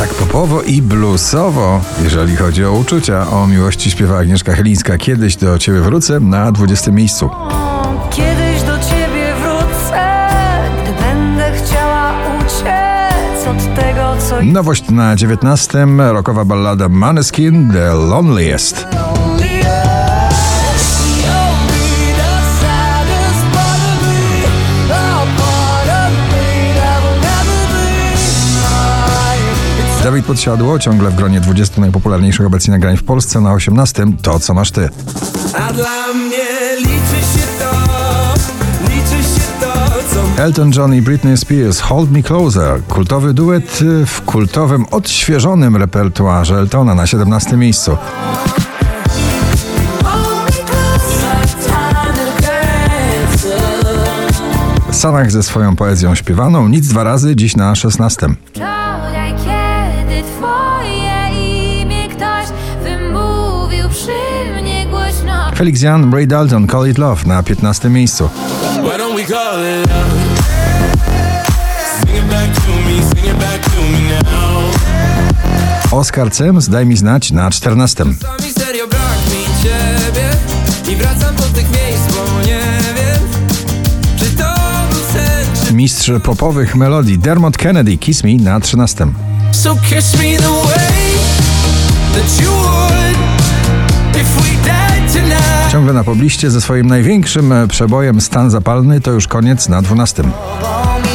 [0.00, 3.30] Tak popowo i bluesowo, jeżeli chodzi o uczucia.
[3.30, 4.98] O miłości śpiewa Agnieszka Chylińska.
[4.98, 7.30] Kiedyś do ciebie wrócę na 20 miejscu.
[8.10, 10.28] Kiedyś do ciebie wrócę,
[10.82, 15.86] gdy będę chciała uciec od tego, co Nowość na 19.
[16.12, 18.86] Rokowa ballada Maneskin The Loneliest.
[30.10, 34.06] Dawid Podsiadło, ciągle w gronie 20 najpopularniejszych obecnie nagrań w Polsce na 18.
[34.22, 34.88] To co masz ty.
[35.54, 37.70] A dla mnie liczy się to,
[38.82, 39.72] liczy się to,
[40.14, 42.82] co Elton John i Britney Spears Hold Me Closer.
[42.88, 47.96] Kultowy duet y, w kultowym, odświeżonym repertuarze Eltona na 17 miejscu.
[54.90, 58.28] Sanach ze swoją poezją śpiewaną, nic dwa razy, dziś na 16.
[65.60, 68.30] Felix Jan, Ray Dalton, Call It Love na 15 miejscu.
[75.90, 78.04] Oscar Cems, Daj mi znać na 14.
[78.04, 80.30] Czasami serio brak mi ciebie
[80.92, 82.60] i wracam do tych miejsc, bo nie
[82.96, 83.50] wiem,
[84.18, 84.54] czy to
[84.90, 85.74] był sen, czy...
[85.74, 89.06] Mistrz popowych melodii Dermot Kennedy, Kiss Me na 13.
[89.52, 91.12] So kiss me the way
[92.14, 93.16] that you would
[94.16, 94.79] if we died
[95.92, 100.22] na pobliście ze swoim największym e, przebojem Stan Zapalny to już koniec na 12.
[100.22, 100.30] mi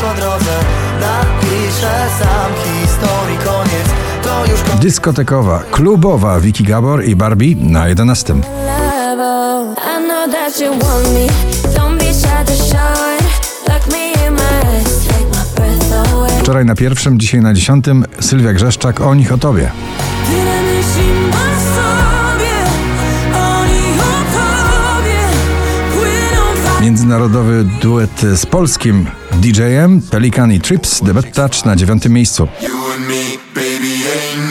[0.00, 0.52] po drodze
[1.00, 3.86] Napiszę sam historii koniec
[4.22, 8.34] To już koniec Dyskotekowa, klubowa Vicky Gabor i Barbie na 11.
[8.34, 11.26] level I know that you want me
[11.74, 13.26] Don't be shy to shine
[13.68, 18.04] Look me in my eyes Take my breath away Wczoraj na pierwszym, dzisiaj na dziesiątym
[18.20, 19.70] Sylwia Grzeszczak o nich o tobie.
[26.86, 32.48] Międzynarodowy duet z polskim DJ-em Pelikan i Trips The Bad Touch na dziewiątym miejscu.
[32.62, 34.48] You and me, baby, ain't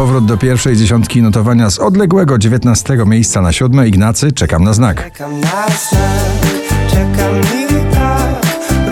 [0.00, 3.88] Powrót do pierwszej dziesiątki notowania z odległego 19 miejsca na siódme.
[3.88, 5.04] Ignacy Czekam na znak.
[5.04, 6.00] Czekam na znak
[6.90, 8.34] Czekam i tak.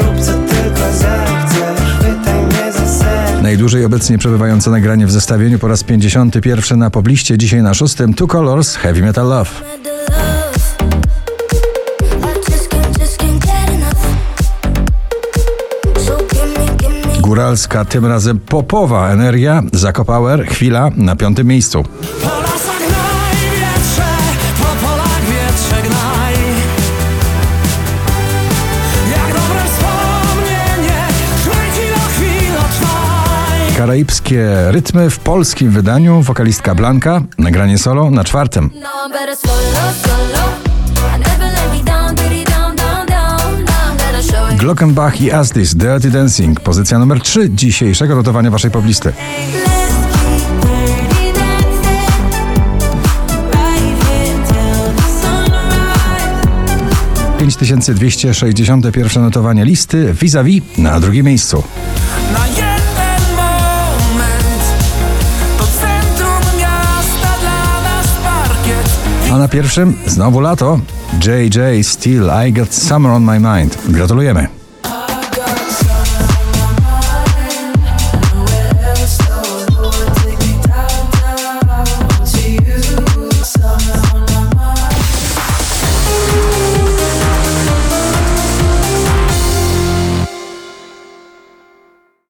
[0.03, 6.79] Rób co tylko zechcesz mnie za Najdłużej obecnie przebywające nagranie w zestawieniu po raz 51
[6.79, 8.15] na pobliście, dzisiaj na szóstym.
[8.15, 9.51] Two Colors Heavy Metal love
[17.39, 21.85] Góralska, tym razem popowa energia, Zakopower, chwila na piątym miejscu.
[33.77, 38.71] Karaibskie rytmy w polskim wydaniu, wokalistka Blanka, nagranie solo na czwartym.
[38.83, 38.89] No,
[44.59, 49.13] Glockenbach i Astis, Dirty Dancing, pozycja numer 3 dzisiejszego notowania waszej poblisty.
[49.13, 49.59] Here
[54.47, 56.43] till the sunrise
[57.39, 61.63] 5261 notowanie listy vis-a-vis na drugim miejscu.
[69.33, 70.81] A na pierwszym znowu lato.
[71.21, 73.73] JJ Still I Got Summer on My Mind.
[73.73, 74.58] Gratulujemy.